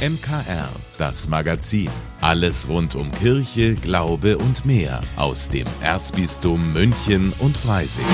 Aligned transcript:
MKR, 0.00 0.70
das 0.96 1.28
Magazin. 1.28 1.90
Alles 2.22 2.70
rund 2.70 2.94
um 2.94 3.12
Kirche, 3.12 3.74
Glaube 3.74 4.38
und 4.38 4.64
mehr 4.64 5.02
aus 5.18 5.50
dem 5.50 5.66
Erzbistum 5.82 6.72
München 6.72 7.34
und 7.38 7.54
Freising. 7.54 8.06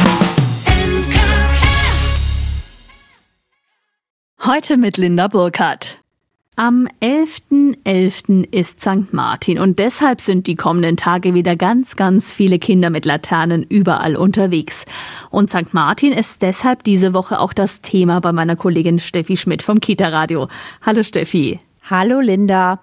Heute 4.44 4.76
mit 4.78 4.96
Linda 4.96 5.28
Burkhardt. 5.28 5.98
Am 6.56 6.88
11.11. 7.00 7.76
.11. 7.84 8.52
ist 8.52 8.80
St. 8.80 9.12
Martin 9.12 9.60
und 9.60 9.78
deshalb 9.78 10.20
sind 10.20 10.48
die 10.48 10.56
kommenden 10.56 10.96
Tage 10.96 11.34
wieder 11.34 11.54
ganz, 11.54 11.94
ganz 11.94 12.34
viele 12.34 12.58
Kinder 12.58 12.90
mit 12.90 13.04
Laternen 13.04 13.62
überall 13.62 14.16
unterwegs. 14.16 14.86
Und 15.30 15.50
St. 15.50 15.72
Martin 15.72 16.10
ist 16.10 16.42
deshalb 16.42 16.82
diese 16.82 17.14
Woche 17.14 17.38
auch 17.38 17.52
das 17.52 17.80
Thema 17.80 18.20
bei 18.20 18.32
meiner 18.32 18.56
Kollegin 18.56 18.98
Steffi 18.98 19.36
Schmidt 19.36 19.62
vom 19.62 19.78
Kita 19.78 20.08
Radio. 20.08 20.48
Hallo 20.82 21.04
Steffi. 21.04 21.60
Hallo 21.88 22.18
Linda. 22.18 22.80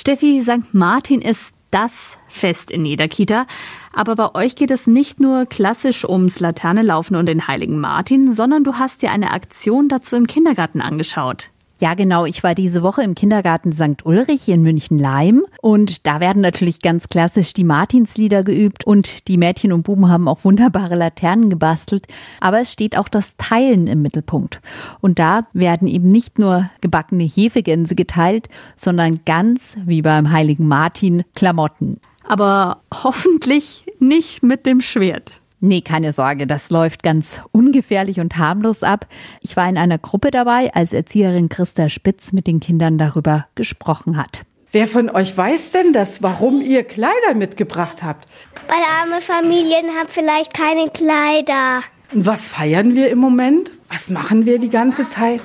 Steffi, 0.00 0.40
St. 0.42 0.72
Martin 0.72 1.20
ist 1.20 1.56
das 1.72 2.18
Fest 2.28 2.70
in 2.70 2.84
jeder 2.84 3.08
Kita. 3.08 3.46
Aber 3.92 4.14
bei 4.14 4.32
euch 4.36 4.54
geht 4.54 4.70
es 4.70 4.86
nicht 4.86 5.18
nur 5.18 5.44
klassisch 5.46 6.08
ums 6.08 6.38
Laternelaufen 6.38 7.16
und 7.16 7.26
den 7.26 7.48
Heiligen 7.48 7.80
Martin, 7.80 8.30
sondern 8.32 8.62
du 8.62 8.74
hast 8.74 9.02
dir 9.02 9.10
eine 9.10 9.32
Aktion 9.32 9.88
dazu 9.88 10.14
im 10.14 10.28
Kindergarten 10.28 10.80
angeschaut. 10.80 11.50
Ja, 11.80 11.94
genau. 11.94 12.26
Ich 12.26 12.42
war 12.42 12.56
diese 12.56 12.82
Woche 12.82 13.02
im 13.02 13.14
Kindergarten 13.14 13.72
St. 13.72 14.04
Ulrich 14.04 14.48
in 14.48 14.62
München-Leim 14.62 15.44
und 15.62 16.06
da 16.06 16.18
werden 16.18 16.42
natürlich 16.42 16.80
ganz 16.80 17.08
klassisch 17.08 17.52
die 17.52 17.62
Martinslieder 17.62 18.42
geübt 18.42 18.84
und 18.84 19.28
die 19.28 19.36
Mädchen 19.36 19.72
und 19.72 19.84
Buben 19.84 20.08
haben 20.08 20.26
auch 20.26 20.42
wunderbare 20.42 20.96
Laternen 20.96 21.50
gebastelt. 21.50 22.06
Aber 22.40 22.60
es 22.60 22.72
steht 22.72 22.98
auch 22.98 23.08
das 23.08 23.36
Teilen 23.36 23.86
im 23.86 24.02
Mittelpunkt. 24.02 24.60
Und 25.00 25.20
da 25.20 25.40
werden 25.52 25.86
eben 25.86 26.08
nicht 26.08 26.40
nur 26.40 26.68
gebackene 26.80 27.24
Hefegänse 27.24 27.94
geteilt, 27.94 28.48
sondern 28.74 29.20
ganz 29.24 29.76
wie 29.84 30.02
beim 30.02 30.32
heiligen 30.32 30.66
Martin 30.66 31.22
Klamotten. 31.36 32.00
Aber 32.24 32.82
hoffentlich 32.92 33.86
nicht 34.00 34.42
mit 34.42 34.66
dem 34.66 34.80
Schwert. 34.80 35.40
Nee, 35.60 35.80
keine 35.80 36.12
Sorge, 36.12 36.46
das 36.46 36.70
läuft 36.70 37.02
ganz 37.02 37.40
ungefährlich 37.50 38.20
und 38.20 38.36
harmlos 38.36 38.84
ab. 38.84 39.06
Ich 39.42 39.56
war 39.56 39.68
in 39.68 39.76
einer 39.76 39.98
Gruppe 39.98 40.30
dabei, 40.30 40.72
als 40.72 40.92
Erzieherin 40.92 41.48
Christa 41.48 41.88
Spitz 41.88 42.32
mit 42.32 42.46
den 42.46 42.60
Kindern 42.60 42.96
darüber 42.96 43.46
gesprochen 43.56 44.16
hat. 44.16 44.42
Wer 44.70 44.86
von 44.86 45.10
euch 45.10 45.36
weiß 45.36 45.72
denn 45.72 45.92
das, 45.92 46.22
warum 46.22 46.60
ihr 46.60 46.84
Kleider 46.84 47.34
mitgebracht 47.34 48.04
habt? 48.04 48.28
Weil 48.68 48.76
arme 49.00 49.20
Familien 49.20 49.86
haben 49.98 50.08
vielleicht 50.08 50.54
keine 50.54 50.90
Kleider. 50.90 51.82
Und 52.12 52.26
was 52.26 52.46
feiern 52.46 52.94
wir 52.94 53.10
im 53.10 53.18
Moment? 53.18 53.70
Was 53.88 54.10
machen 54.10 54.46
wir 54.46 54.58
die 54.58 54.70
ganze 54.70 55.08
Zeit? 55.08 55.40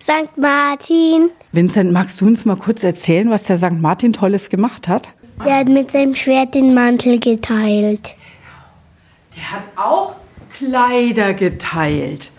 St. 0.00 0.36
Martin. 0.36 1.30
Vincent, 1.52 1.90
magst 1.90 2.20
du 2.20 2.26
uns 2.26 2.44
mal 2.44 2.56
kurz 2.56 2.84
erzählen, 2.84 3.28
was 3.30 3.44
der 3.44 3.58
St. 3.58 3.80
Martin 3.80 4.12
Tolles 4.12 4.50
gemacht 4.50 4.86
hat? 4.88 5.08
Der 5.44 5.56
hat 5.56 5.68
mit 5.68 5.90
seinem 5.90 6.14
Schwert 6.14 6.54
den 6.54 6.72
Mantel 6.74 7.18
geteilt. 7.18 8.14
Der 9.36 9.52
hat 9.52 9.64
auch 9.76 10.16
Kleider 10.56 11.34
geteilt. 11.34 12.30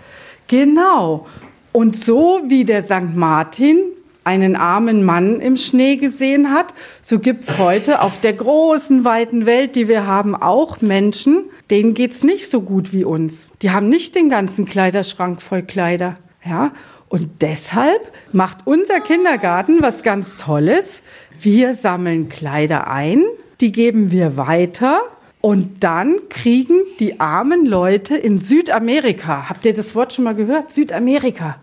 Genau. 0.47 1.27
Und 1.71 1.95
so 1.95 2.41
wie 2.47 2.65
der 2.65 2.81
St. 2.81 3.15
Martin 3.15 3.79
einen 4.23 4.57
armen 4.57 5.05
Mann 5.05 5.39
im 5.39 5.55
Schnee 5.55 5.95
gesehen 5.95 6.51
hat, 6.51 6.73
so 7.01 7.19
gibt 7.19 7.43
es 7.43 7.57
heute 7.57 8.01
auf 8.01 8.19
der 8.19 8.33
großen, 8.33 9.05
weiten 9.05 9.45
Welt, 9.45 9.75
die 9.77 9.87
wir 9.87 10.05
haben, 10.05 10.35
auch 10.35 10.81
Menschen, 10.81 11.45
denen 11.69 11.93
geht 11.93 12.11
es 12.11 12.23
nicht 12.23 12.51
so 12.51 12.61
gut 12.61 12.91
wie 12.91 13.05
uns. 13.05 13.49
Die 13.61 13.71
haben 13.71 13.87
nicht 13.87 14.15
den 14.15 14.29
ganzen 14.29 14.65
Kleiderschrank 14.65 15.41
voll 15.41 15.61
Kleider. 15.61 16.17
Ja? 16.45 16.71
Und 17.07 17.41
deshalb 17.41 18.11
macht 18.33 18.59
unser 18.65 18.99
Kindergarten 18.99 19.81
was 19.81 20.03
ganz 20.03 20.35
Tolles. 20.35 21.03
Wir 21.39 21.75
sammeln 21.75 22.27
Kleider 22.27 22.89
ein, 22.89 23.23
die 23.61 23.71
geben 23.71 24.11
wir 24.11 24.35
weiter 24.35 25.01
und 25.41 25.83
dann 25.83 26.17
kriegen 26.30 26.81
die 26.99 27.20
armen 27.20 27.65
Leute 27.65 28.15
in 28.15 28.37
Südamerika, 28.37 29.49
habt 29.49 29.65
ihr 29.65 29.73
das 29.73 29.95
Wort 29.95 30.14
schon 30.14 30.25
mal 30.25 30.36
gehört? 30.36 30.71
Südamerika. 30.71 31.58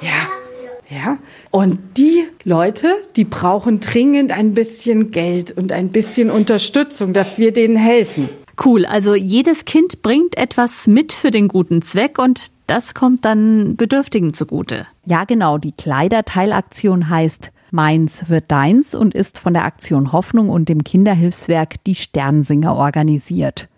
Ja. 0.00 0.28
Ja. 0.90 1.18
Und 1.50 1.78
die 1.96 2.24
Leute, 2.42 2.88
die 3.14 3.24
brauchen 3.24 3.78
dringend 3.78 4.32
ein 4.32 4.54
bisschen 4.54 5.12
Geld 5.12 5.56
und 5.56 5.70
ein 5.70 5.90
bisschen 5.90 6.30
Unterstützung, 6.30 7.12
dass 7.12 7.38
wir 7.38 7.52
denen 7.52 7.76
helfen. 7.76 8.28
Cool, 8.62 8.84
also 8.84 9.14
jedes 9.14 9.64
Kind 9.64 10.02
bringt 10.02 10.36
etwas 10.36 10.86
mit 10.86 11.12
für 11.12 11.30
den 11.30 11.48
guten 11.48 11.80
Zweck 11.80 12.18
und 12.18 12.48
das 12.66 12.92
kommt 12.94 13.24
dann 13.24 13.76
Bedürftigen 13.76 14.34
zugute. 14.34 14.86
Ja, 15.06 15.24
genau. 15.24 15.58
Die 15.58 15.72
Kleiderteilaktion 15.72 17.08
heißt 17.08 17.50
Meins 17.72 18.28
wird 18.28 18.50
deins 18.50 18.94
und 18.94 19.14
ist 19.14 19.38
von 19.38 19.54
der 19.54 19.64
Aktion 19.64 20.12
Hoffnung 20.12 20.48
und 20.48 20.68
dem 20.68 20.84
Kinderhilfswerk 20.84 21.82
Die 21.84 21.94
Sternsinger 21.94 22.74
organisiert. 22.74 23.68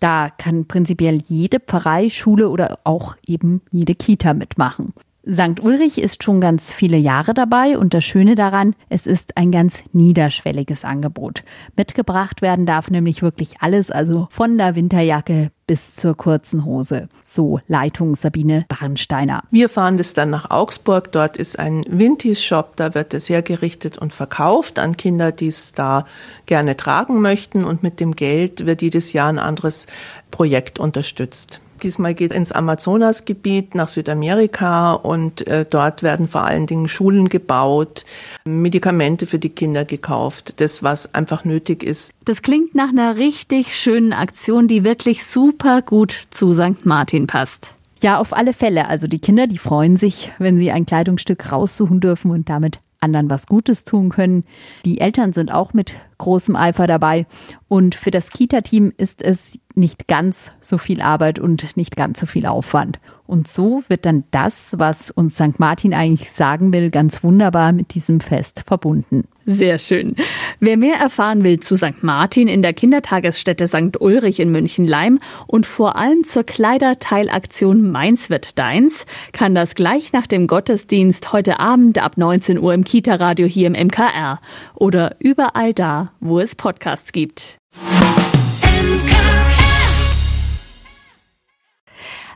Da 0.00 0.30
kann 0.30 0.66
prinzipiell 0.66 1.20
jede 1.26 1.60
Pfarrei, 1.60 2.08
Schule 2.08 2.48
oder 2.48 2.78
auch 2.84 3.16
eben 3.26 3.62
jede 3.70 3.94
Kita 3.94 4.34
mitmachen. 4.34 4.92
St. 5.32 5.60
Ulrich 5.62 5.98
ist 5.98 6.24
schon 6.24 6.40
ganz 6.40 6.72
viele 6.72 6.96
Jahre 6.96 7.34
dabei 7.34 7.78
und 7.78 7.94
das 7.94 8.04
Schöne 8.04 8.34
daran, 8.34 8.74
es 8.88 9.06
ist 9.06 9.36
ein 9.36 9.52
ganz 9.52 9.78
niederschwelliges 9.92 10.84
Angebot. 10.84 11.44
Mitgebracht 11.76 12.42
werden 12.42 12.66
darf 12.66 12.90
nämlich 12.90 13.22
wirklich 13.22 13.60
alles, 13.60 13.92
also 13.92 14.26
von 14.30 14.58
der 14.58 14.74
Winterjacke 14.74 15.52
bis 15.68 15.94
zur 15.94 16.16
kurzen 16.16 16.64
Hose. 16.64 17.08
So 17.22 17.60
Leitung 17.68 18.16
Sabine 18.16 18.64
Barnsteiner. 18.68 19.44
Wir 19.52 19.68
fahren 19.68 19.98
das 19.98 20.14
dann 20.14 20.30
nach 20.30 20.50
Augsburg. 20.50 21.12
Dort 21.12 21.36
ist 21.36 21.60
ein 21.60 21.84
Vintage-Shop, 21.88 22.74
da 22.74 22.96
wird 22.96 23.14
es 23.14 23.28
hergerichtet 23.28 23.98
und 23.98 24.12
verkauft 24.12 24.80
an 24.80 24.96
Kinder, 24.96 25.30
die 25.30 25.46
es 25.46 25.72
da 25.72 26.06
gerne 26.46 26.76
tragen 26.76 27.20
möchten 27.20 27.64
und 27.64 27.84
mit 27.84 28.00
dem 28.00 28.16
Geld 28.16 28.66
wird 28.66 28.82
jedes 28.82 29.12
Jahr 29.12 29.28
ein 29.28 29.38
anderes 29.38 29.86
Projekt 30.32 30.80
unterstützt. 30.80 31.60
Diesmal 31.82 32.14
geht 32.14 32.32
ins 32.32 32.52
Amazonasgebiet 32.52 33.74
nach 33.74 33.88
Südamerika 33.88 34.92
und 34.92 35.46
äh, 35.46 35.64
dort 35.68 36.02
werden 36.02 36.28
vor 36.28 36.44
allen 36.44 36.66
Dingen 36.66 36.88
Schulen 36.88 37.28
gebaut, 37.28 38.04
Medikamente 38.44 39.26
für 39.26 39.38
die 39.38 39.48
Kinder 39.50 39.84
gekauft, 39.84 40.60
das 40.60 40.82
was 40.82 41.14
einfach 41.14 41.44
nötig 41.44 41.82
ist. 41.82 42.12
Das 42.24 42.42
klingt 42.42 42.74
nach 42.74 42.90
einer 42.90 43.16
richtig 43.16 43.74
schönen 43.76 44.12
Aktion, 44.12 44.68
die 44.68 44.84
wirklich 44.84 45.24
super 45.24 45.82
gut 45.82 46.12
zu 46.30 46.52
St. 46.52 46.84
Martin 46.84 47.26
passt. 47.26 47.74
Ja, 48.02 48.18
auf 48.18 48.32
alle 48.32 48.52
Fälle. 48.52 48.88
Also 48.88 49.06
die 49.06 49.18
Kinder, 49.18 49.46
die 49.46 49.58
freuen 49.58 49.96
sich, 49.96 50.32
wenn 50.38 50.56
sie 50.56 50.70
ein 50.70 50.86
Kleidungsstück 50.86 51.52
raussuchen 51.52 52.00
dürfen 52.00 52.30
und 52.30 52.48
damit 52.48 52.80
anderen 53.00 53.30
was 53.30 53.46
Gutes 53.46 53.84
tun 53.84 54.10
können. 54.10 54.44
Die 54.84 55.00
Eltern 55.00 55.32
sind 55.32 55.52
auch 55.52 55.72
mit 55.72 55.94
großem 56.18 56.54
Eifer 56.56 56.86
dabei. 56.86 57.26
Und 57.68 57.94
für 57.94 58.10
das 58.10 58.30
Kita-Team 58.30 58.92
ist 58.96 59.22
es 59.22 59.58
nicht 59.80 60.06
ganz 60.06 60.52
so 60.60 60.78
viel 60.78 61.00
Arbeit 61.00 61.38
und 61.38 61.76
nicht 61.76 61.96
ganz 61.96 62.20
so 62.20 62.26
viel 62.26 62.46
Aufwand. 62.46 63.00
Und 63.30 63.46
so 63.46 63.84
wird 63.86 64.06
dann 64.06 64.24
das, 64.32 64.72
was 64.76 65.12
uns 65.12 65.36
St. 65.36 65.60
Martin 65.60 65.94
eigentlich 65.94 66.32
sagen 66.32 66.72
will, 66.72 66.90
ganz 66.90 67.22
wunderbar 67.22 67.70
mit 67.70 67.94
diesem 67.94 68.18
Fest 68.18 68.64
verbunden. 68.66 69.28
Sehr 69.46 69.78
schön. 69.78 70.16
Wer 70.58 70.76
mehr 70.76 70.96
erfahren 70.96 71.44
will 71.44 71.60
zu 71.60 71.76
St. 71.76 72.02
Martin 72.02 72.48
in 72.48 72.60
der 72.60 72.72
Kindertagesstätte 72.72 73.68
St. 73.68 74.00
Ulrich 74.00 74.40
in 74.40 74.50
München-Leim 74.50 75.20
und 75.46 75.64
vor 75.64 75.94
allem 75.94 76.24
zur 76.24 76.42
Kleiderteilaktion 76.42 77.88
Meins 77.88 78.30
wird 78.30 78.58
deins, 78.58 79.06
kann 79.32 79.54
das 79.54 79.76
gleich 79.76 80.12
nach 80.12 80.26
dem 80.26 80.48
Gottesdienst 80.48 81.32
heute 81.32 81.60
Abend 81.60 81.98
ab 81.98 82.16
19 82.16 82.58
Uhr 82.58 82.74
im 82.74 82.82
Kita-Radio 82.82 83.46
hier 83.46 83.68
im 83.68 83.86
MKR 83.86 84.40
oder 84.74 85.14
überall 85.20 85.72
da, 85.72 86.12
wo 86.18 86.40
es 86.40 86.56
Podcasts 86.56 87.12
gibt. 87.12 87.59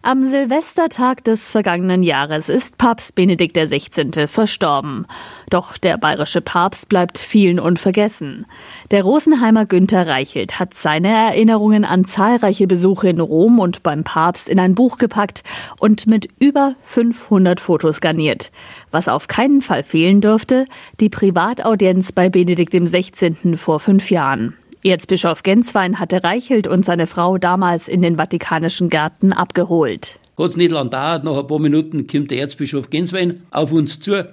Am 0.06 0.28
Silvestertag 0.28 1.24
des 1.24 1.50
vergangenen 1.50 2.02
Jahres 2.02 2.50
ist 2.50 2.76
Papst 2.76 3.14
Benedikt 3.14 3.56
XVI. 3.56 4.26
verstorben. 4.26 5.06
Doch 5.48 5.78
der 5.78 5.96
bayerische 5.96 6.42
Papst 6.42 6.90
bleibt 6.90 7.16
vielen 7.16 7.58
unvergessen. 7.58 8.44
Der 8.90 9.02
Rosenheimer 9.02 9.64
Günther 9.64 10.06
Reichelt 10.06 10.60
hat 10.60 10.74
seine 10.74 11.08
Erinnerungen 11.08 11.86
an 11.86 12.04
zahlreiche 12.04 12.66
Besuche 12.66 13.08
in 13.08 13.18
Rom 13.18 13.58
und 13.58 13.82
beim 13.82 14.04
Papst 14.04 14.50
in 14.50 14.60
ein 14.60 14.74
Buch 14.74 14.98
gepackt 14.98 15.42
und 15.78 16.06
mit 16.06 16.28
über 16.38 16.74
500 16.82 17.58
Fotos 17.58 18.02
garniert. 18.02 18.52
Was 18.90 19.08
auf 19.08 19.26
keinen 19.26 19.62
Fall 19.62 19.84
fehlen 19.84 20.20
dürfte, 20.20 20.66
die 21.00 21.08
Privataudienz 21.08 22.12
bei 22.12 22.28
Benedikt 22.28 22.74
XVI. 22.74 23.56
vor 23.56 23.80
fünf 23.80 24.10
Jahren. 24.10 24.54
Erzbischof 24.86 25.42
Genswein 25.42 25.98
hatte 25.98 26.22
Reichelt 26.22 26.66
und 26.66 26.84
seine 26.84 27.06
Frau 27.06 27.38
damals 27.38 27.88
in 27.88 28.02
den 28.02 28.16
Vatikanischen 28.16 28.90
Gärten 28.90 29.32
abgeholt. 29.32 30.20
Hat 30.36 30.50
es 30.50 30.56
nicht 30.58 30.72
lang 30.72 30.90
dauert, 30.90 31.24
nach 31.24 31.38
ein 31.38 31.46
paar 31.46 31.58
Minuten 31.58 32.06
kommt 32.06 32.30
der 32.30 32.40
Erzbischof 32.40 32.90
Genswein 32.90 33.40
auf 33.50 33.72
uns 33.72 33.98
zu. 33.98 34.28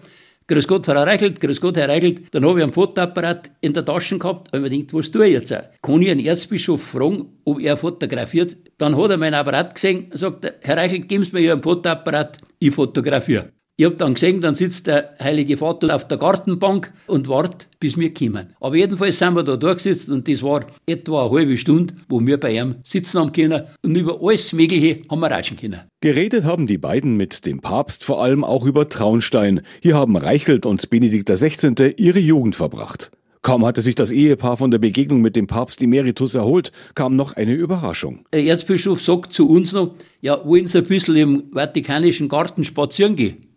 Grüß 0.48 0.68
Gott, 0.68 0.86
Frau 0.86 1.04
Reichelt, 1.04 1.40
grüß 1.40 1.62
Gott, 1.62 1.78
Herr 1.78 1.88
Reichelt. 1.88 2.24
Dann 2.36 2.46
habe 2.46 2.60
ich 2.60 2.64
einen 2.64 2.74
Fotoapparat 2.74 3.50
in 3.62 3.72
der 3.72 3.86
Tasche 3.86 4.20
gehabt 4.20 4.54
und 4.54 4.62
mir 4.62 4.70
gedacht, 4.70 4.94
was 4.94 5.10
tue 5.10 5.28
ich 5.28 5.34
jetzt? 5.36 5.56
Kann 5.82 6.02
ich 6.02 6.12
einen 6.12 6.20
Erzbischof 6.20 6.84
fragen, 6.84 7.30
ob 7.46 7.62
er 7.62 7.78
fotografiert? 7.78 8.58
Dann 8.78 8.98
hat 8.98 9.10
er 9.10 9.16
meinen 9.18 9.36
Apparat 9.36 9.76
gesehen 9.76 10.08
und 10.12 10.18
sagt, 10.18 10.54
Herr 10.64 10.76
Reichelt, 10.76 11.08
geben 11.08 11.24
Sie 11.24 11.32
mir 11.32 11.40
Ihren 11.40 11.64
Fotoapparat, 11.64 12.40
ich 12.60 12.76
fotografiere. 12.76 13.54
Ich 13.82 13.86
habe 13.86 13.96
dann 13.96 14.14
gesehen, 14.14 14.42
dann 14.42 14.54
sitzt 14.54 14.86
der 14.86 15.16
Heilige 15.20 15.58
Vater 15.58 15.96
auf 15.96 16.08
der 16.08 16.20
Gartenbank 16.20 16.94
und 17.08 17.28
wartet, 17.28 17.68
bis 17.80 17.98
wir 17.98 18.14
kommen. 18.14 18.54
Aber 18.60 18.76
jedenfalls 18.76 19.18
sind 19.18 19.34
wir 19.34 19.42
da 19.42 19.58
durchgesetzt 19.58 20.08
und 20.08 20.28
das 20.28 20.44
war 20.44 20.68
etwa 20.86 21.26
eine 21.26 21.32
halbe 21.32 21.58
Stunde, 21.58 21.96
wo 22.08 22.20
wir 22.20 22.40
bei 22.40 22.54
ihm 22.58 22.76
sitzen 22.84 23.20
haben 23.20 23.32
können 23.32 23.64
und 23.82 23.96
über 23.96 24.22
alles 24.22 24.54
Mögliche 24.54 25.02
haben 25.10 25.22
wir 25.22 25.32
ratschen 25.32 25.58
können. 25.58 25.82
Geredet 26.00 26.44
haben 26.44 26.68
die 26.68 26.78
beiden 26.78 27.18
mit 27.18 27.48
dem 27.48 27.60
Papst 27.62 28.04
vor 28.04 28.22
allem 28.22 28.44
auch 28.44 28.66
über 28.68 28.88
Traunstein. 28.88 29.62
Hier 29.82 29.96
haben 29.96 30.16
Reichelt 30.16 30.68
und 30.68 30.88
Benedikt 30.92 31.28
XVI. 31.28 31.96
ihre 31.98 32.20
Jugend 32.20 32.56
verbracht. 32.56 33.10
Kaum 33.42 33.66
hatte 33.66 33.82
sich 33.82 33.96
das 33.96 34.12
Ehepaar 34.12 34.58
von 34.58 34.70
der 34.70 34.78
Begegnung 34.78 35.22
mit 35.22 35.36
dem 35.36 35.48
Papst 35.48 35.82
Emeritus 35.82 36.36
erholt, 36.36 36.72
kam 36.94 37.16
noch 37.16 37.36
eine 37.36 37.56
Überraschung. 37.56 38.26
Der 38.32 38.44
Erzbischof 38.44 39.02
sagt 39.02 39.34
zu 39.34 39.50
uns 39.50 39.74
noch, 39.74 39.96
ja, 40.22 40.46
wollen 40.46 40.68
Sie 40.68 40.78
ein 40.78 40.84
bisschen 40.84 41.16
im 41.16 41.44
Vatikanischen 41.52 42.30
Garten 42.30 42.64
spazieren 42.64 43.16
gehen? 43.16 43.48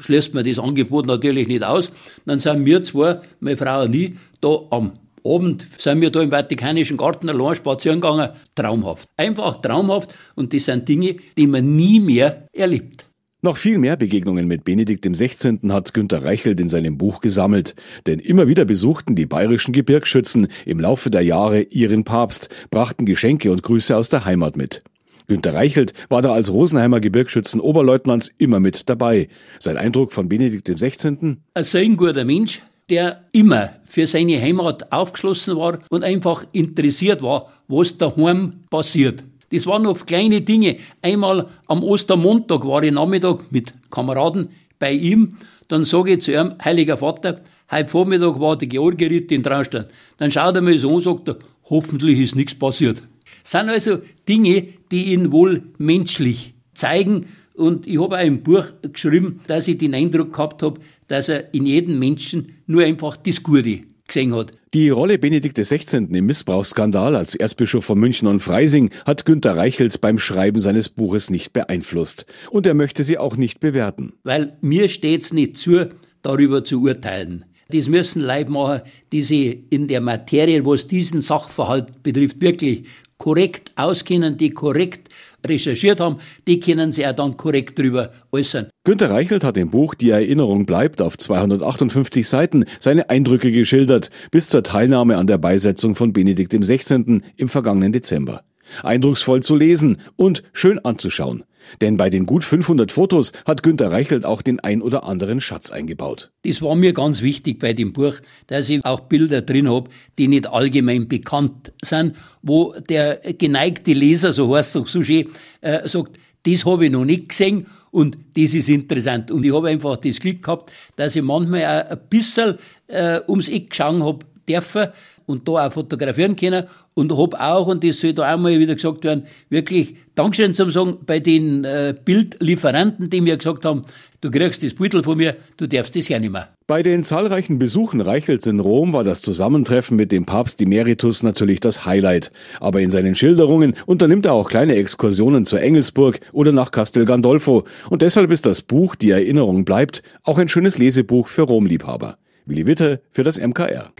Schließt 0.00 0.34
man 0.34 0.44
das 0.44 0.58
Angebot 0.58 1.06
natürlich 1.06 1.48
nicht 1.48 1.62
aus. 1.62 1.90
Dann 2.24 2.40
sind 2.40 2.64
wir 2.64 2.82
zwei, 2.82 3.20
meine 3.40 3.56
Frau 3.56 3.82
und 3.82 3.94
ich, 3.94 4.12
da 4.40 4.58
am 4.70 4.92
Abend 5.24 5.66
sind 5.78 6.00
wir 6.00 6.10
da 6.10 6.22
im 6.22 6.30
Vatikanischen 6.30 6.96
Garten 6.96 7.28
allein 7.28 7.56
spazieren 7.56 8.00
gegangen. 8.00 8.30
Traumhaft. 8.54 9.08
Einfach 9.16 9.60
traumhaft. 9.60 10.14
Und 10.34 10.54
das 10.54 10.66
sind 10.66 10.88
Dinge, 10.88 11.16
die 11.36 11.46
man 11.46 11.76
nie 11.76 12.00
mehr 12.00 12.46
erlebt. 12.52 13.06
Noch 13.42 13.58
viel 13.58 13.78
mehr 13.78 13.96
Begegnungen 13.96 14.48
mit 14.48 14.64
Benedikt 14.64 15.04
XVI. 15.04 15.58
hat 15.68 15.94
Günter 15.94 16.24
Reichelt 16.24 16.58
in 16.58 16.68
seinem 16.68 16.96
Buch 16.96 17.20
gesammelt, 17.20 17.74
denn 18.06 18.18
immer 18.18 18.48
wieder 18.48 18.64
besuchten 18.64 19.14
die 19.14 19.26
bayerischen 19.26 19.72
Gebirgsschützen 19.72 20.48
im 20.64 20.80
Laufe 20.80 21.10
der 21.10 21.20
Jahre 21.20 21.60
ihren 21.62 22.04
Papst, 22.04 22.48
brachten 22.70 23.04
Geschenke 23.04 23.52
und 23.52 23.62
Grüße 23.62 23.96
aus 23.96 24.08
der 24.08 24.24
Heimat 24.24 24.56
mit. 24.56 24.82
Günter 25.28 25.54
Reichelt 25.54 25.92
war 26.08 26.22
da 26.22 26.32
als 26.32 26.52
Rosenheimer 26.52 27.00
Gebirgsschützen 27.00 27.60
Oberleutnants 27.60 28.30
immer 28.38 28.60
mit 28.60 28.88
dabei. 28.88 29.28
Sein 29.58 29.76
Eindruck 29.76 30.12
von 30.12 30.28
Benedikt 30.28 30.68
XVI.? 30.68 31.36
Ein 31.54 31.64
sehr 31.64 31.88
guter 31.88 32.24
Mensch, 32.24 32.62
der 32.88 33.24
immer 33.32 33.70
für 33.86 34.06
seine 34.06 34.40
Heimat 34.40 34.92
aufgeschlossen 34.92 35.56
war 35.56 35.80
und 35.90 36.04
einfach 36.04 36.46
interessiert 36.52 37.22
war, 37.22 37.52
was 37.66 37.98
daheim 37.98 38.60
passiert. 38.70 39.24
Das 39.50 39.66
waren 39.66 39.86
oft 39.86 40.06
kleine 40.06 40.40
Dinge. 40.40 40.76
Einmal 41.02 41.48
am 41.66 41.82
Ostermontag 41.82 42.64
war 42.64 42.82
ich 42.82 42.92
Nachmittag 42.92 43.50
mit 43.50 43.74
Kameraden 43.90 44.50
bei 44.78 44.92
ihm. 44.92 45.30
Dann 45.68 45.84
sage 45.84 46.14
ich 46.14 46.22
zu 46.22 46.32
ihm, 46.32 46.54
Heiliger 46.64 46.98
Vater, 46.98 47.40
heute 47.70 47.88
Vormittag 47.88 48.40
war 48.40 48.56
der 48.56 48.68
Georgeritt 48.68 49.32
in 49.32 49.42
Traunstein. 49.42 49.86
Dann 50.18 50.30
schaut 50.30 50.54
er 50.54 50.62
mir 50.62 50.78
so 50.78 50.94
und 50.94 51.02
sagt 51.02 51.28
er, 51.28 51.38
hoffentlich 51.68 52.18
ist 52.20 52.36
nichts 52.36 52.54
passiert. 52.54 53.02
Sind 53.46 53.68
also 53.68 53.98
Dinge, 54.28 54.66
die 54.90 55.12
ihn 55.12 55.30
wohl 55.30 55.62
menschlich 55.78 56.54
zeigen. 56.74 57.26
Und 57.54 57.86
ich 57.86 58.00
habe 58.00 58.18
auch 58.18 58.24
im 58.24 58.42
Buch 58.42 58.64
geschrieben, 58.82 59.38
dass 59.46 59.68
ich 59.68 59.78
den 59.78 59.94
Eindruck 59.94 60.32
gehabt 60.32 60.64
habe, 60.64 60.80
dass 61.06 61.28
er 61.28 61.54
in 61.54 61.64
jedem 61.64 62.00
Menschen 62.00 62.56
nur 62.66 62.82
einfach 62.82 63.16
das 63.16 63.40
Gute 63.44 63.82
gesehen 64.08 64.34
hat. 64.34 64.50
Die 64.74 64.90
Rolle 64.90 65.18
Benedikt 65.18 65.56
XVI. 65.56 66.08
im 66.10 66.26
Missbrauchsskandal 66.26 67.14
als 67.14 67.36
Erzbischof 67.36 67.84
von 67.84 68.00
München 68.00 68.26
und 68.26 68.40
Freising 68.40 68.90
hat 69.04 69.24
Günter 69.24 69.56
Reichelt 69.56 70.00
beim 70.00 70.18
Schreiben 70.18 70.58
seines 70.58 70.88
Buches 70.88 71.30
nicht 71.30 71.52
beeinflusst. 71.52 72.26
Und 72.50 72.66
er 72.66 72.74
möchte 72.74 73.04
sie 73.04 73.16
auch 73.16 73.36
nicht 73.36 73.60
bewerten. 73.60 74.12
Weil 74.24 74.56
mir 74.60 74.88
steht's 74.88 75.32
nicht 75.32 75.56
zu, 75.56 75.88
darüber 76.22 76.64
zu 76.64 76.82
urteilen. 76.82 77.44
Das 77.68 77.88
müssen 77.88 78.22
Leute 78.22 78.50
machen, 78.50 78.82
die 79.10 79.22
sich 79.22 79.58
in 79.70 79.88
der 79.88 80.00
Materie, 80.00 80.64
was 80.64 80.86
diesen 80.86 81.20
Sachverhalt 81.20 82.02
betrifft, 82.04 82.40
wirklich 82.40 82.84
korrekt 83.18 83.72
auskennen, 83.76 84.36
die 84.36 84.50
korrekt 84.50 85.08
recherchiert 85.46 86.00
haben, 86.00 86.18
die 86.46 86.60
können 86.60 86.92
sich 86.92 87.06
auch 87.06 87.14
dann 87.14 87.36
korrekt 87.36 87.78
darüber 87.78 88.12
äußern. 88.32 88.68
Günter 88.84 89.10
Reichelt 89.10 89.44
hat 89.44 89.56
im 89.56 89.70
Buch 89.70 89.94
Die 89.94 90.10
Erinnerung 90.10 90.66
bleibt 90.66 91.00
auf 91.00 91.16
258 91.16 92.28
Seiten 92.28 92.64
seine 92.78 93.10
Eindrücke 93.10 93.52
geschildert, 93.52 94.10
bis 94.30 94.48
zur 94.48 94.62
Teilnahme 94.62 95.16
an 95.16 95.26
der 95.26 95.38
Beisetzung 95.38 95.94
von 95.94 96.12
Benedikt 96.12 96.52
XVI. 96.52 97.22
im 97.36 97.48
vergangenen 97.48 97.92
Dezember. 97.92 98.42
Eindrucksvoll 98.82 99.42
zu 99.42 99.54
lesen 99.54 99.98
und 100.16 100.42
schön 100.52 100.78
anzuschauen. 100.84 101.44
Denn 101.80 101.96
bei 101.96 102.10
den 102.10 102.26
gut 102.26 102.44
500 102.44 102.92
Fotos 102.92 103.32
hat 103.44 103.62
Günter 103.62 103.90
Reichelt 103.90 104.24
auch 104.24 104.42
den 104.42 104.60
ein 104.60 104.82
oder 104.82 105.04
anderen 105.04 105.40
Schatz 105.40 105.70
eingebaut. 105.70 106.30
Das 106.42 106.62
war 106.62 106.74
mir 106.74 106.92
ganz 106.92 107.22
wichtig 107.22 107.58
bei 107.58 107.72
dem 107.72 107.92
Buch, 107.92 108.14
dass 108.46 108.68
ich 108.68 108.84
auch 108.84 109.00
Bilder 109.00 109.42
drin 109.42 109.68
habe, 109.68 109.90
die 110.18 110.28
nicht 110.28 110.46
allgemein 110.46 111.08
bekannt 111.08 111.72
sind, 111.82 112.16
wo 112.42 112.74
der 112.88 113.16
geneigte 113.38 113.92
Leser, 113.92 114.32
so 114.32 114.54
heißt 114.54 114.76
es 114.76 114.92
so 114.92 115.02
schön, 115.02 115.28
äh, 115.60 115.88
sagt, 115.88 116.18
das 116.44 116.64
habe 116.64 116.86
ich 116.86 116.92
noch 116.92 117.04
nicht 117.04 117.30
gesehen 117.30 117.66
und 117.90 118.18
das 118.36 118.54
ist 118.54 118.68
interessant. 118.68 119.30
Und 119.30 119.44
ich 119.44 119.52
habe 119.52 119.68
einfach 119.68 119.96
das 119.96 120.20
Glück 120.20 120.42
gehabt, 120.42 120.70
dass 120.96 121.16
ich 121.16 121.22
manchmal 121.22 121.64
auch 121.64 121.90
ein 121.90 121.98
bisschen 122.08 122.58
äh, 122.88 123.20
ums 123.26 123.48
Eck 123.48 123.74
schauen 123.74 124.04
habe 124.04 124.20
dürfen 124.48 124.88
und 125.26 125.46
da 125.46 125.66
auch 125.66 125.72
fotografieren 125.72 126.36
können 126.36 126.66
und 126.94 127.16
habe 127.16 127.38
auch, 127.38 127.66
und 127.66 127.84
das 127.84 128.00
soll 128.00 128.14
da 128.14 128.34
auch 128.34 128.38
mal 128.38 128.58
wieder 128.58 128.74
gesagt 128.74 129.04
werden, 129.04 129.26
wirklich 129.50 129.96
Dankeschön 130.14 130.54
zum 130.54 130.70
Sagen 130.70 130.96
bei 131.04 131.20
den 131.20 131.64
äh, 131.64 131.94
Bildlieferanten, 132.04 133.10
die 133.10 133.20
mir 133.20 133.36
gesagt 133.36 133.66
haben, 133.66 133.82
du 134.22 134.30
kriegst 134.30 134.62
das 134.62 134.72
Beutel 134.72 135.02
von 135.02 135.18
mir, 135.18 135.36
du 135.58 135.66
darfst 135.66 135.94
das 135.94 136.08
ja 136.08 136.18
nicht 136.18 136.32
mehr. 136.32 136.48
Bei 136.66 136.82
den 136.82 137.02
zahlreichen 137.02 137.58
Besuchen 137.58 138.00
Reichels 138.00 138.46
in 138.46 138.60
Rom 138.60 138.92
war 138.92 139.04
das 139.04 139.20
Zusammentreffen 139.20 139.96
mit 139.96 140.10
dem 140.10 140.24
Papst 140.24 140.60
Emeritus 140.62 141.22
natürlich 141.22 141.60
das 141.60 141.84
Highlight. 141.84 142.32
Aber 142.60 142.80
in 142.80 142.90
seinen 142.90 143.14
Schilderungen 143.14 143.74
unternimmt 143.84 144.26
er 144.26 144.32
auch 144.32 144.48
kleine 144.48 144.74
Exkursionen 144.74 145.44
zur 145.44 145.60
Engelsburg 145.60 146.20
oder 146.32 146.50
nach 146.50 146.70
Castel 146.70 147.04
Gandolfo. 147.04 147.64
Und 147.90 148.02
deshalb 148.02 148.30
ist 148.30 148.46
das 148.46 148.62
Buch 148.62 148.94
Die 148.94 149.10
Erinnerung 149.10 149.64
bleibt 149.64 150.02
auch 150.24 150.38
ein 150.38 150.48
schönes 150.48 150.78
Lesebuch 150.78 151.28
für 151.28 151.42
Romliebhaber. 151.42 152.16
Willi 152.46 152.66
Witte 152.66 153.02
für 153.10 153.24
das 153.24 153.38
MKR. 153.38 153.90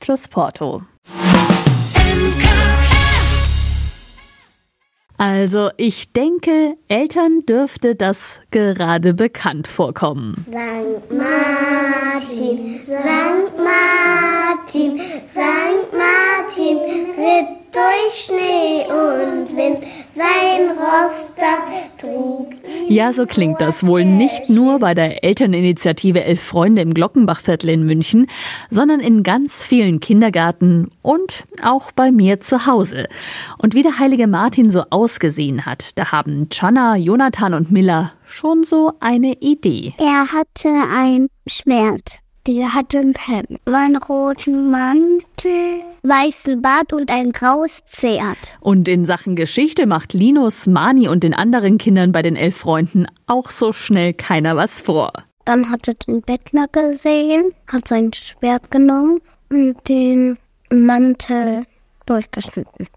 plus 0.00 0.28
Porto. 0.28 0.82
Also 5.20 5.70
ich 5.76 6.12
denke, 6.12 6.76
Eltern 6.86 7.40
dürfte 7.44 7.96
das 7.96 8.38
gerade 8.52 9.14
bekannt 9.14 9.66
vorkommen. 9.66 10.46
Sankt 10.48 11.10
Martin, 11.10 12.80
Sankt 12.86 13.58
Martin, 13.58 15.00
Sankt 15.34 15.92
Martin, 15.92 16.78
ritt 17.16 17.57
durch 17.72 18.24
Schnee 18.24 18.84
und 18.88 19.56
Wind, 19.56 19.78
sein 20.14 20.70
Ross 20.76 21.32
das 21.36 21.96
trug. 21.98 22.48
Ja, 22.88 23.12
so 23.12 23.26
klingt 23.26 23.60
das 23.60 23.86
wohl 23.86 24.04
nicht 24.04 24.48
nur 24.48 24.78
bei 24.78 24.94
der 24.94 25.24
Elterninitiative 25.24 26.24
Elf 26.24 26.42
Freunde 26.42 26.82
im 26.82 26.94
Glockenbachviertel 26.94 27.70
in 27.70 27.84
München, 27.84 28.26
sondern 28.70 29.00
in 29.00 29.22
ganz 29.22 29.64
vielen 29.64 30.00
Kindergärten 30.00 30.90
und 31.02 31.44
auch 31.62 31.92
bei 31.92 32.10
mir 32.10 32.40
zu 32.40 32.66
Hause. 32.66 33.08
Und 33.58 33.74
wie 33.74 33.82
der 33.82 33.98
heilige 33.98 34.26
Martin 34.26 34.70
so 34.70 34.84
ausgesehen 34.90 35.66
hat, 35.66 35.98
da 35.98 36.12
haben 36.12 36.48
Channa, 36.50 36.96
Jonathan 36.96 37.54
und 37.54 37.70
Miller 37.70 38.12
schon 38.26 38.64
so 38.64 38.92
eine 39.00 39.34
Idee. 39.40 39.94
Er 39.98 40.32
hatte 40.32 40.68
ein 40.68 41.28
Schwert. 41.46 42.20
Die 42.48 42.64
hatte 42.64 43.00
ein 43.00 43.12
Hemd, 43.14 43.60
einen 43.66 43.96
roten 43.96 44.70
Mantel, 44.70 45.82
weißen 46.02 46.62
Bart 46.62 46.94
und 46.94 47.10
ein 47.10 47.30
graues 47.30 47.82
Pferd. 47.90 48.38
Und 48.60 48.88
in 48.88 49.04
Sachen 49.04 49.36
Geschichte 49.36 49.84
macht 49.84 50.14
Linus, 50.14 50.66
Mani 50.66 51.08
und 51.08 51.24
den 51.24 51.34
anderen 51.34 51.76
Kindern 51.76 52.10
bei 52.10 52.22
den 52.22 52.36
elf 52.36 52.56
Freunden 52.56 53.06
auch 53.26 53.50
so 53.50 53.74
schnell 53.74 54.14
keiner 54.14 54.56
was 54.56 54.80
vor. 54.80 55.12
Dann 55.44 55.68
hat 55.68 55.88
er 55.88 55.94
den 55.94 56.22
Bettler 56.22 56.68
gesehen, 56.72 57.52
hat 57.66 57.86
sein 57.86 58.14
Schwert 58.14 58.70
genommen 58.70 59.20
und 59.50 59.76
den 59.86 60.38
Mantel 60.70 61.66
durchgeschnitten. 62.06 62.88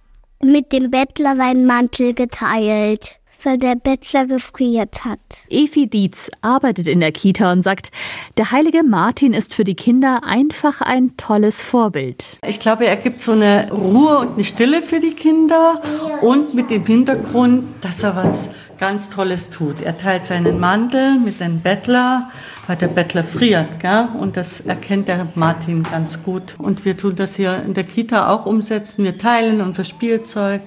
Mit 0.41 0.71
dem 0.71 0.89
Bettler 0.89 1.35
seinen 1.35 1.65
Mantel 1.65 2.13
geteilt, 2.13 3.19
weil 3.45 3.57
der 3.57 3.75
Bettler 3.75 4.25
gefriert 4.25 5.05
hat. 5.05 5.19
Efi 5.49 5.87
Dietz 5.87 6.29
arbeitet 6.41 6.87
in 6.87 6.99
der 6.99 7.11
Kita 7.11 7.51
und 7.51 7.63
sagt, 7.63 7.91
der 8.37 8.51
heilige 8.51 8.83
Martin 8.83 9.33
ist 9.33 9.55
für 9.55 9.63
die 9.63 9.75
Kinder 9.75 10.23
einfach 10.23 10.81
ein 10.81 11.17
tolles 11.17 11.61
Vorbild. 11.61 12.39
Ich 12.47 12.59
glaube, 12.59 12.85
er 12.85 12.95
gibt 12.95 13.21
so 13.21 13.33
eine 13.33 13.71
Ruhe 13.71 14.19
und 14.19 14.33
eine 14.33 14.43
Stille 14.43 14.81
für 14.81 14.99
die 14.99 15.11
Kinder 15.11 15.81
und 16.21 16.53
mit 16.53 16.69
dem 16.69 16.85
Hintergrund, 16.85 17.63
dass 17.81 18.03
er 18.03 18.15
was 18.15 18.49
ganz 18.81 19.09
Tolles 19.09 19.51
tut. 19.51 19.79
Er 19.83 19.95
teilt 19.99 20.25
seinen 20.25 20.59
Mantel 20.59 21.19
mit 21.19 21.39
dem 21.39 21.59
Bettler, 21.59 22.31
weil 22.65 22.77
der 22.77 22.87
Bettler 22.87 23.23
friert. 23.23 23.79
Gell? 23.79 24.07
Und 24.17 24.37
das 24.37 24.61
erkennt 24.61 25.07
der 25.07 25.27
Martin 25.35 25.83
ganz 25.83 26.23
gut. 26.23 26.55
Und 26.57 26.83
wir 26.83 26.97
tun 26.97 27.15
das 27.15 27.35
hier 27.35 27.61
in 27.63 27.75
der 27.75 27.83
Kita 27.83 28.33
auch 28.33 28.47
umsetzen. 28.47 29.03
Wir 29.03 29.19
teilen 29.19 29.61
unser 29.61 29.83
Spielzeug. 29.83 30.61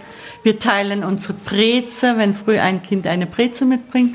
Wir 0.45 0.61
teilen 0.61 1.03
unsere 1.03 1.35
Breze, 1.35 2.17
wenn 2.17 2.35
früh 2.35 2.61
ein 2.61 2.83
Kind 2.83 3.09
eine 3.09 3.27
Breze 3.27 3.65
mitbringt 3.65 4.15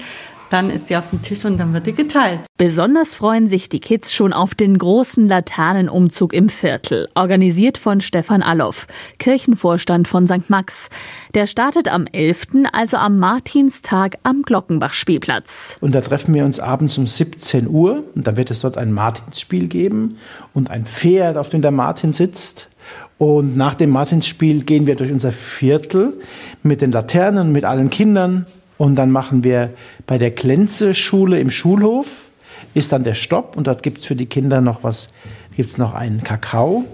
dann 0.49 0.69
ist 0.69 0.89
die 0.89 0.97
auf 0.97 1.09
dem 1.09 1.21
Tisch 1.21 1.45
und 1.45 1.57
dann 1.57 1.73
wird 1.73 1.87
die 1.87 1.93
geteilt. 1.93 2.41
Besonders 2.57 3.15
freuen 3.15 3.47
sich 3.47 3.69
die 3.69 3.79
Kids 3.79 4.13
schon 4.13 4.33
auf 4.33 4.55
den 4.55 4.77
großen 4.77 5.27
Laternenumzug 5.27 6.33
im 6.33 6.49
Viertel, 6.49 7.07
organisiert 7.15 7.77
von 7.77 8.01
Stefan 8.01 8.43
Alloff, 8.43 8.87
Kirchenvorstand 9.17 10.07
von 10.07 10.27
St. 10.27 10.49
Max. 10.49 10.89
Der 11.33 11.47
startet 11.47 11.87
am 11.87 12.05
11., 12.05 12.47
also 12.73 12.97
am 12.97 13.19
Martinstag 13.19 14.17
am 14.23 14.41
Glockenbach-Spielplatz. 14.41 15.77
Und 15.81 15.93
da 15.93 16.01
treffen 16.01 16.33
wir 16.33 16.45
uns 16.45 16.59
abends 16.59 16.97
um 16.97 17.07
17 17.07 17.67
Uhr 17.67 18.03
und 18.15 18.27
dann 18.27 18.37
wird 18.37 18.51
es 18.51 18.61
dort 18.61 18.77
ein 18.77 18.91
Martinsspiel 18.91 19.67
geben 19.67 20.17
und 20.53 20.69
ein 20.69 20.85
Pferd, 20.85 21.37
auf 21.37 21.49
dem 21.49 21.61
der 21.61 21.71
Martin 21.71 22.13
sitzt. 22.13 22.69
Und 23.17 23.57
nach 23.57 23.75
dem 23.75 23.89
Martinsspiel 23.89 24.63
gehen 24.63 24.87
wir 24.87 24.95
durch 24.95 25.11
unser 25.11 25.33
Viertel 25.33 26.21
mit 26.63 26.81
den 26.81 26.91
Laternen, 26.91 27.51
mit 27.51 27.65
allen 27.65 27.89
Kindern 27.89 28.45
und 28.79 28.95
dann 28.95 29.11
machen 29.11 29.43
wir 29.43 29.73
bei 30.07 30.17
der 30.17 30.31
Klenze-Schule 30.31 31.39
im 31.39 31.51
Schulhof, 31.51 32.31
ist 32.73 32.91
dann 32.93 33.03
der 33.03 33.13
Stopp 33.13 33.55
und 33.57 33.67
dort 33.67 33.83
gibt 33.83 33.99
es 33.99 34.05
für 34.05 34.15
die 34.15 34.25
Kinder 34.25 34.61
noch 34.61 34.83
was, 34.83 35.09
gibt 35.55 35.69
es 35.69 35.77
noch 35.77 35.93
einen 35.93 36.23
Kakao 36.23 36.85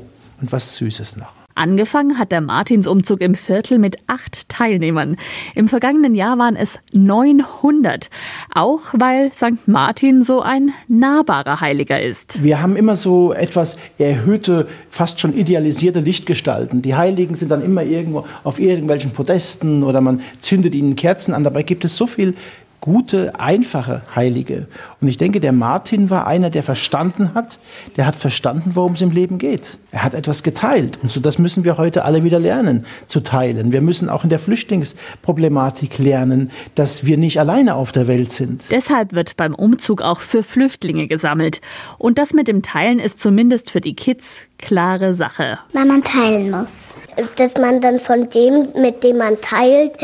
und 0.42 0.52
was 0.52 0.76
Süßes 0.76 1.16
noch. 1.16 1.45
Angefangen 1.56 2.20
hat 2.20 2.34
der 2.34 2.42
Martinsumzug 2.42 3.22
im 3.22 3.34
Viertel 3.34 3.80
mit 3.80 3.98
acht 4.08 4.50
Teilnehmern. 4.50 5.16
Im 5.56 5.70
vergangenen 5.70 6.14
Jahr 6.14 6.38
waren 6.38 6.58
es 6.58 6.80
900. 6.92 8.10
Auch 8.54 8.82
weil 8.92 9.32
St. 9.32 9.66
Martin 9.66 10.22
so 10.22 10.42
ein 10.42 10.74
nahbarer 10.90 11.62
Heiliger 11.62 12.02
ist. 12.02 12.44
Wir 12.44 12.62
haben 12.62 12.76
immer 12.76 12.98
so 12.98 13.32
etwas 13.32 13.78
erhöhte, 13.98 14.68
fast 14.90 15.22
schon 15.22 15.34
idealisierte 15.34 16.02
Lichtgestalten. 16.02 16.82
Die 16.82 16.96
Heiligen 16.96 17.36
sind 17.36 17.50
dann 17.52 17.64
immer 17.64 17.84
irgendwo 17.84 18.26
auf 18.44 18.60
irgendwelchen 18.60 19.12
Podesten 19.12 19.84
oder 19.84 20.02
man 20.02 20.22
zündet 20.42 20.76
ihnen 20.76 20.98
Kerzen 20.98 21.34
an. 21.34 21.46
Dabei 21.46 21.64
gibt 21.64 21.86
es 21.86 21.96
so 21.96 22.06
viel 22.06 22.36
gute, 22.82 23.40
einfache 23.40 24.02
Heilige. 24.16 24.68
Und 25.02 25.08
ich 25.08 25.18
denke, 25.18 25.40
der 25.40 25.52
Martin 25.52 26.10
war 26.10 26.28
einer, 26.28 26.50
der 26.50 26.64
verstanden 26.64 27.34
hat, 27.34 27.58
der 27.98 28.06
hat 28.06 28.16
verstanden, 28.16 28.72
worum 28.76 28.94
es 28.94 29.02
im 29.02 29.12
Leben 29.12 29.38
geht. 29.38 29.78
Er 29.92 30.04
hat 30.04 30.14
etwas 30.14 30.44
geteilt. 30.44 31.00
Und 31.02 31.12
so 31.12 31.20
das 31.20 31.40
müssen 31.40 31.64
wir 31.64 31.78
heute 31.78 32.06
alle 32.06 32.24
wieder 32.24 32.40
lernen, 32.40 32.86
zu 33.08 33.22
teilen. 33.22 33.72
Wir 33.72 33.82
müssen 33.82 34.10
auch 34.10 34.24
in 34.24 34.30
der 34.30 34.40
Flüchtlingsproblematik 34.40 35.98
lernen, 35.98 36.52
dass 36.76 37.06
wir 37.06 37.18
nicht 37.18 37.40
alleine 37.40 37.76
auf 37.76 37.92
der 37.92 38.08
Welt 38.08 38.32
sind. 38.32 38.66
Deshalb 38.72 39.14
wird 39.14 39.38
beim 39.38 39.56
Umzug 39.56 40.02
auch 40.02 40.20
für 40.20 40.44
Flüchtlinge 40.44 41.08
gesammelt. 41.08 41.62
Und 41.98 42.18
das 42.18 42.34
mit 42.34 42.48
dem 42.48 42.62
Teilen 42.62 43.00
ist 43.00 43.20
zumindest 43.20 43.72
für 43.72 43.82
die 43.82 43.96
Kids 43.96 44.48
klare 44.58 45.14
Sache. 45.14 45.60
Weil 45.74 45.86
man 45.86 46.04
teilen 46.04 46.52
muss. 46.52 46.96
Dass 47.38 47.56
man 47.56 47.82
dann 47.82 48.00
von 48.00 48.30
dem, 48.30 48.70
mit 48.82 49.04
dem 49.04 49.18
man 49.18 49.40
teilt, 49.42 49.98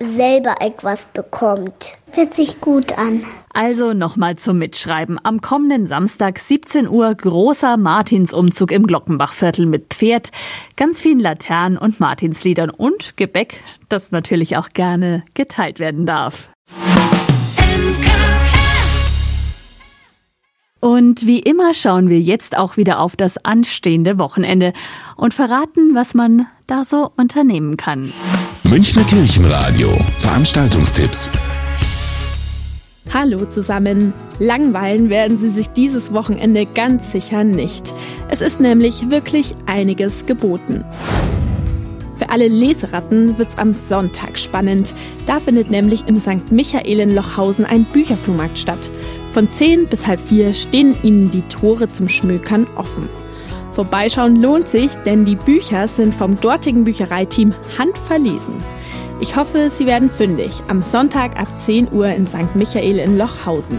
selber 0.00 0.56
etwas 0.60 1.06
bekommt. 1.12 1.92
Hört 2.14 2.34
sich 2.34 2.60
gut 2.60 2.98
an. 2.98 3.24
Also 3.54 3.94
nochmal 3.94 4.36
zum 4.36 4.58
Mitschreiben. 4.58 5.18
Am 5.22 5.40
kommenden 5.40 5.86
Samstag 5.86 6.38
17 6.38 6.86
Uhr 6.86 7.14
großer 7.14 7.78
Martinsumzug 7.78 8.70
im 8.70 8.86
Glockenbachviertel 8.86 9.64
mit 9.64 9.94
Pferd, 9.94 10.30
ganz 10.76 11.00
vielen 11.00 11.20
Laternen 11.20 11.78
und 11.78 12.00
Martinsliedern 12.00 12.68
und 12.68 13.16
Gebäck, 13.16 13.62
das 13.88 14.12
natürlich 14.12 14.58
auch 14.58 14.68
gerne 14.70 15.24
geteilt 15.32 15.78
werden 15.78 16.04
darf. 16.04 16.50
Und 20.80 21.26
wie 21.26 21.38
immer 21.38 21.72
schauen 21.72 22.10
wir 22.10 22.20
jetzt 22.20 22.58
auch 22.58 22.76
wieder 22.76 22.98
auf 22.98 23.16
das 23.16 23.42
anstehende 23.42 24.18
Wochenende 24.18 24.74
und 25.16 25.32
verraten, 25.32 25.94
was 25.94 26.12
man 26.12 26.46
da 26.66 26.84
so 26.84 27.10
unternehmen 27.16 27.78
kann. 27.78 28.12
Münchner 28.64 29.04
Kirchenradio. 29.04 29.88
Veranstaltungstipps. 30.18 31.30
Hallo 33.14 33.44
zusammen. 33.44 34.14
Langweilen 34.38 35.10
werden 35.10 35.38
Sie 35.38 35.50
sich 35.50 35.68
dieses 35.68 36.14
Wochenende 36.14 36.64
ganz 36.64 37.12
sicher 37.12 37.44
nicht. 37.44 37.92
Es 38.28 38.40
ist 38.40 38.58
nämlich 38.58 39.10
wirklich 39.10 39.52
einiges 39.66 40.24
geboten. 40.24 40.82
Für 42.14 42.30
alle 42.30 42.48
Leseratten 42.48 43.36
wird's 43.36 43.58
am 43.58 43.74
Sonntag 43.74 44.38
spannend. 44.38 44.94
Da 45.26 45.40
findet 45.40 45.70
nämlich 45.70 46.06
im 46.06 46.18
St. 46.18 46.52
Michael 46.52 47.00
in 47.00 47.14
Lochhausen 47.14 47.66
ein 47.66 47.84
Bücherflohmarkt 47.84 48.58
statt. 48.58 48.90
Von 49.32 49.52
10 49.52 49.88
bis 49.88 50.06
halb 50.06 50.20
4 50.20 50.54
stehen 50.54 50.96
Ihnen 51.02 51.30
die 51.30 51.42
Tore 51.42 51.88
zum 51.88 52.08
Schmökern 52.08 52.66
offen. 52.76 53.10
Vorbeischauen 53.72 54.36
lohnt 54.36 54.68
sich, 54.68 54.90
denn 55.04 55.26
die 55.26 55.36
Bücher 55.36 55.86
sind 55.86 56.14
vom 56.14 56.40
dortigen 56.40 56.84
Büchereiteam 56.84 57.52
handverlesen. 57.78 58.54
Ich 59.22 59.36
hoffe, 59.36 59.70
Sie 59.70 59.86
werden 59.86 60.10
fündig 60.10 60.50
am 60.66 60.82
Sonntag 60.82 61.40
ab 61.40 61.46
10 61.60 61.92
Uhr 61.92 62.08
in 62.08 62.26
St. 62.26 62.56
Michael 62.56 62.98
in 62.98 63.16
Lochhausen. 63.16 63.78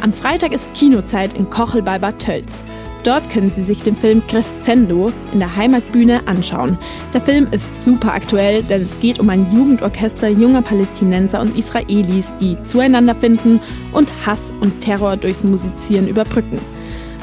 Am 0.00 0.12
Freitag 0.12 0.52
ist 0.52 0.72
Kinozeit 0.74 1.34
in 1.34 1.50
Kochel 1.50 1.82
bei 1.82 1.98
Bad 1.98 2.20
Tölz. 2.20 2.62
Dort 3.02 3.28
können 3.30 3.50
Sie 3.50 3.64
sich 3.64 3.82
den 3.82 3.96
Film 3.96 4.24
Crescendo 4.28 5.10
in 5.32 5.40
der 5.40 5.56
Heimatbühne 5.56 6.28
anschauen. 6.28 6.78
Der 7.12 7.20
Film 7.20 7.48
ist 7.50 7.84
super 7.84 8.14
aktuell, 8.14 8.62
denn 8.62 8.80
es 8.80 9.00
geht 9.00 9.18
um 9.18 9.28
ein 9.28 9.52
Jugendorchester 9.52 10.28
junger 10.28 10.62
Palästinenser 10.62 11.40
und 11.40 11.58
Israelis, 11.58 12.26
die 12.40 12.62
zueinander 12.62 13.16
finden 13.16 13.58
und 13.90 14.12
Hass 14.24 14.52
und 14.60 14.82
Terror 14.82 15.16
durchs 15.16 15.42
Musizieren 15.42 16.06
überbrücken. 16.06 16.60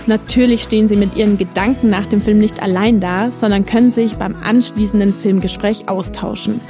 Natürlich 0.08 0.64
stehen 0.64 0.88
sie 0.88 0.96
mit 0.96 1.18
ihren 1.18 1.38
Gedanken 1.38 1.90
nach 1.90 2.06
dem 2.06 2.22
Film 2.22 2.40
nicht 2.40 2.64
allein 2.64 3.02
da, 3.02 3.30
sondern 3.30 3.66
können 3.66 3.92
sich 3.92 4.16
beim 4.16 4.36
anschließenden 4.42 5.14
Filmgespräch 5.14 5.90
austauschen. 5.90 6.62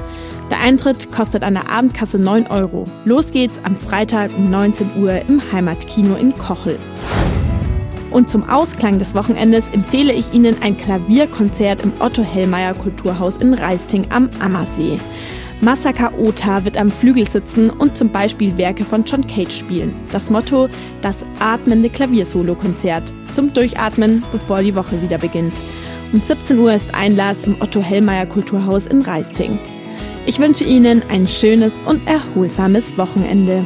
Der 0.50 0.60
Eintritt 0.60 1.12
kostet 1.12 1.44
an 1.44 1.53
der 1.53 1.70
Abendkasse 1.70 2.17
9 2.17 2.48
Euro. 2.48 2.86
Los 3.06 3.32
geht's 3.32 3.60
am 3.63 3.75
Freitag 3.75 4.32
um 4.36 4.50
19 4.50 4.89
Uhr 4.98 5.22
im 5.27 5.39
Heimatkino 5.51 6.15
in 6.15 6.36
Kochel. 6.36 6.79
Und 8.10 8.29
zum 8.29 8.50
Ausklang 8.50 8.98
des 8.98 9.13
Wochenendes 9.13 9.65
empfehle 9.72 10.13
ich 10.13 10.34
Ihnen 10.34 10.56
ein 10.63 10.75
Klavierkonzert 10.75 11.84
im 11.84 11.91
Otto 12.00 12.24
Hellmeier 12.24 12.74
Kulturhaus 12.74 13.38
in 13.38 13.53
Reisting 13.53 14.08
am 14.10 14.29
Ammersee. 14.39 15.00
Masaka 15.62 16.12
Ota 16.18 16.66
wird 16.66 16.78
am 16.78 16.92
Flügel 16.92 17.28
sitzen 17.28 17.70
und 17.72 17.98
zum 17.98 18.12
Beispiel 18.12 18.58
Werke 18.58 18.84
von 18.84 19.04
John 19.06 19.26
Cage 19.26 19.52
spielen. 19.52 19.94
Das 20.12 20.30
Motto: 20.30 20.70
das 21.02 21.18
atmende 21.40 21.90
Klaviersolo-Konzert. 21.90 23.12
Zum 23.34 23.54
Durchatmen, 23.54 24.24
bevor 24.32 24.62
die 24.62 24.76
Woche 24.76 25.02
wieder 25.02 25.18
beginnt. 25.18 25.54
Um 26.14 26.20
17 26.20 26.60
Uhr 26.60 26.74
ist 26.74 26.94
Einlass 26.94 27.38
im 27.44 27.56
Otto 27.60 27.82
Hellmeier 27.82 28.28
Kulturhaus 28.28 28.86
in 28.86 29.02
Reisting. 29.02 29.60
Ich 30.26 30.40
wünsche 30.40 30.64
Ihnen 30.64 31.02
ein 31.10 31.28
schönes 31.28 31.74
und 31.86 32.08
erholsames 32.08 32.98
Wochenende. 32.98 33.66